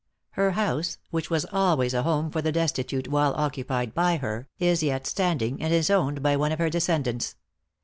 Her 0.31 0.53
house, 0.53 0.97
which 1.11 1.29
was 1.29 1.45
always 1.51 1.93
a 1.93 2.01
home 2.01 2.31
for 2.31 2.41
the 2.41 2.51
destitute 2.51 3.07
while 3.07 3.35
occupied 3.35 3.93
by 3.93 4.17
her, 4.17 4.47
is 4.57 4.81
yet 4.81 5.05
standing, 5.05 5.61
and 5.61 5.71
is 5.71 5.91
owned 5.91 6.23
by 6.23 6.35
one 6.35 6.51
of 6.51 6.57
her 6.57 6.71
descendants. 6.71 7.35